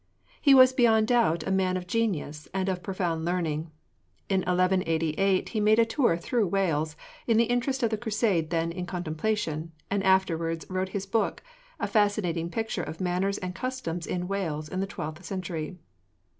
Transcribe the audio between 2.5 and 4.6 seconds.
and of profound learning. In